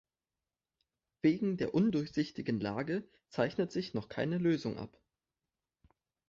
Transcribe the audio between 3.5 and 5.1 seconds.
sich noch keine Lösung ab.